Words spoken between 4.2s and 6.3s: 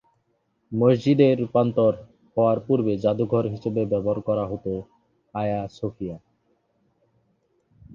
করা হতো আয়া সোফিয়া।